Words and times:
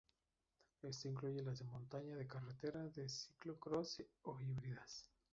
Esto 0.81 1.09
incluye 1.09 1.43
las 1.43 1.59
de 1.59 1.65
montaña, 1.65 2.15
de 2.15 2.25
carretera, 2.25 2.87
de 2.89 3.07
ciclo-cross 3.07 4.03
o 4.23 4.41
híbridas. 4.41 5.07